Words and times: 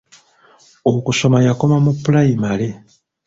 Okusoma 0.91 1.37
yakoma 1.47 1.77
mu 1.85 1.91
pulayimale. 2.01 2.67